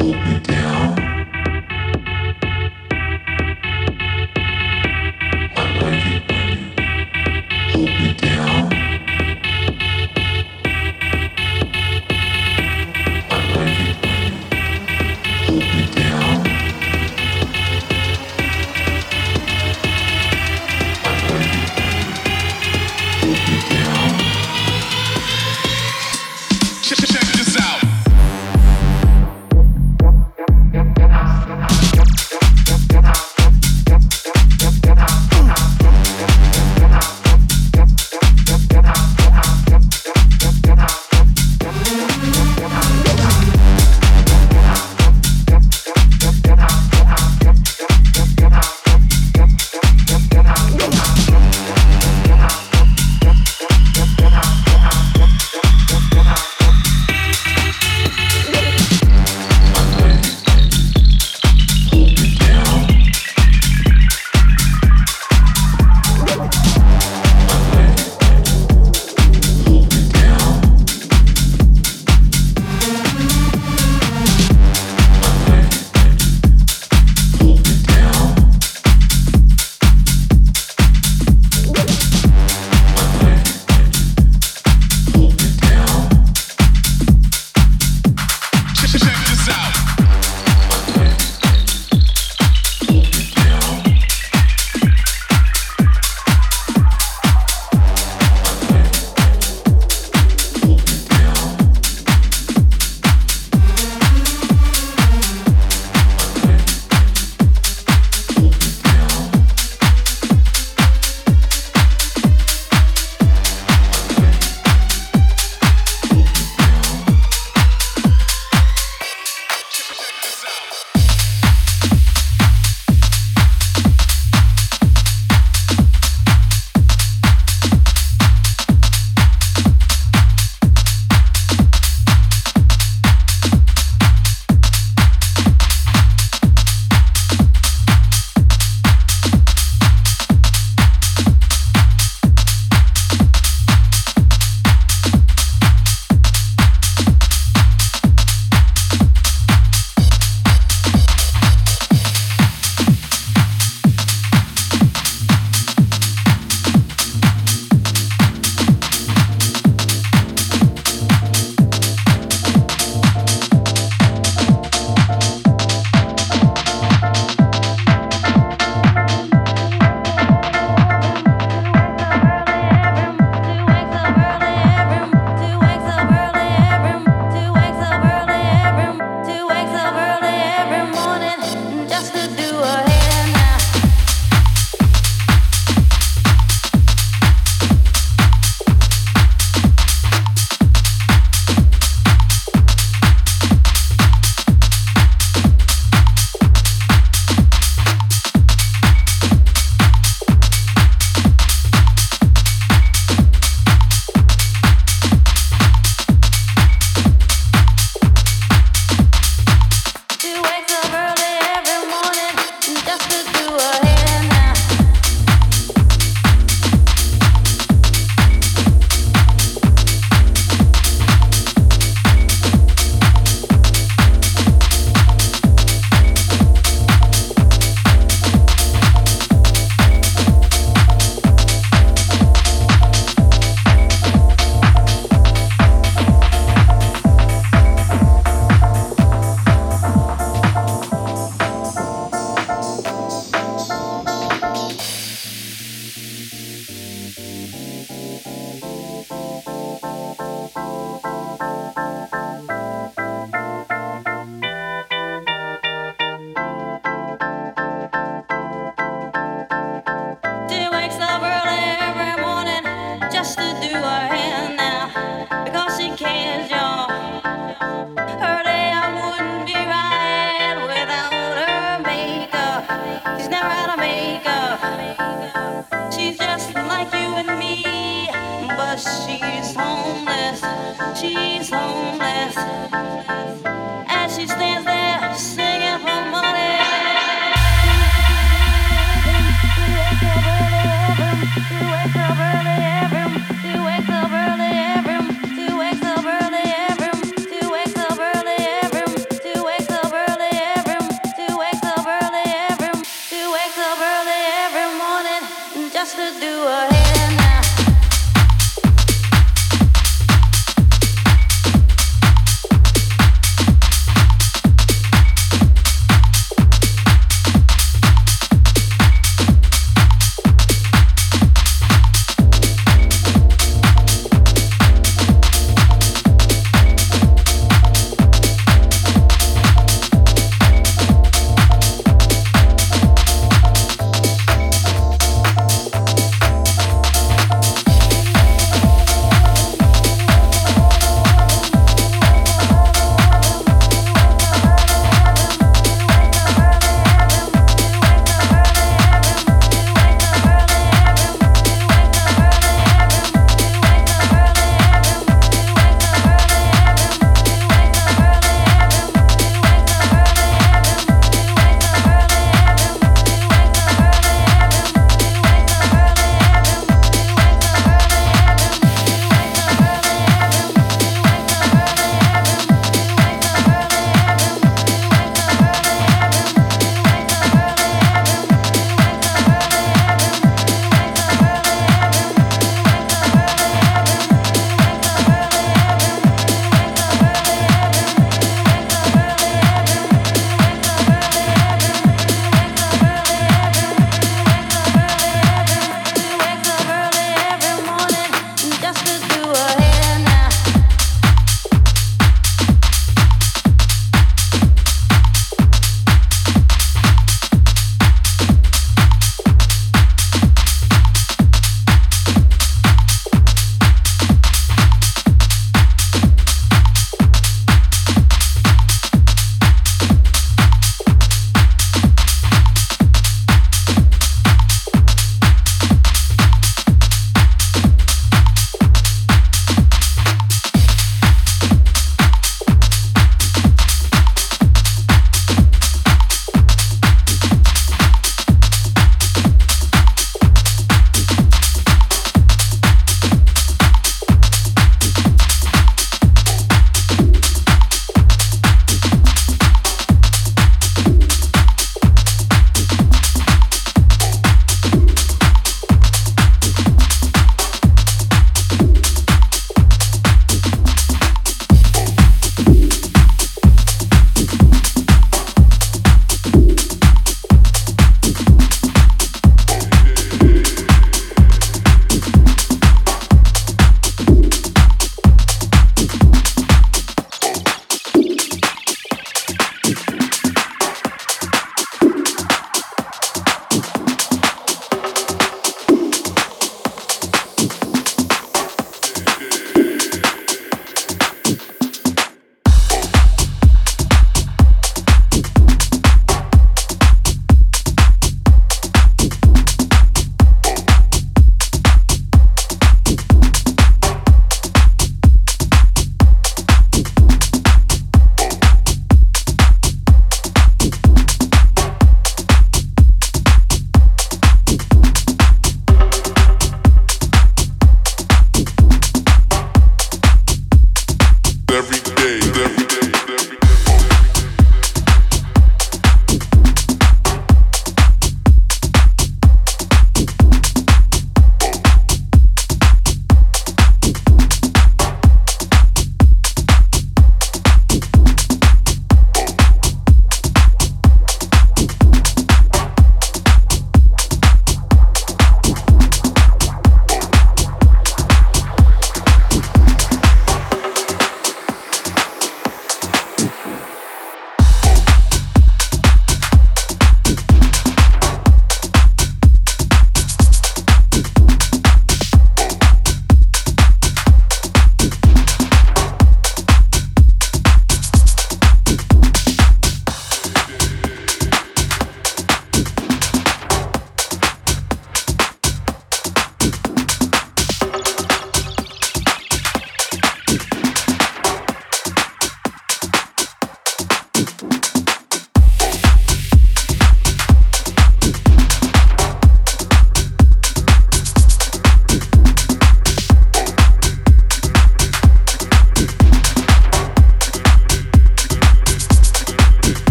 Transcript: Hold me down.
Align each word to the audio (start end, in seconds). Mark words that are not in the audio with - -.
Hold 0.00 0.16
me 0.16 0.40
down. 0.40 0.79